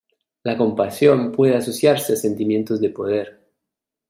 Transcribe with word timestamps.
La 0.43 0.57
compasión 0.57 1.31
puede 1.31 1.55
asociarse 1.55 2.13
a 2.13 2.15
sentimientos 2.15 2.81
de 2.81 2.89
poder. 2.89 3.39